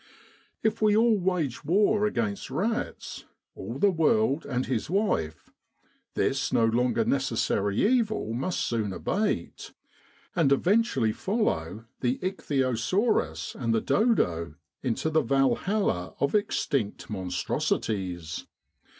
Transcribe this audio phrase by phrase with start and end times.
[0.63, 5.51] If we all wage war against rats all the World and his Wife
[6.15, 9.73] this no longer necessary evil must soon abate,
[10.35, 18.47] and eventually follow the icthyosaurus and the dodo into the Valhalla of extinct monstrosities.